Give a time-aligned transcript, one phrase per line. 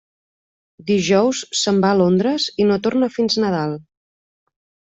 [0.87, 3.79] Dijous se'n va a Londres i no torna fins Nadal.